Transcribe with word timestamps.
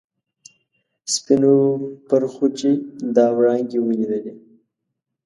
سپینو 1.13 1.55
پرخو 2.07 2.45
چې 2.59 2.69
دا 3.15 3.25
وړانګې 3.37 3.79
ولیدلي. 3.83 4.33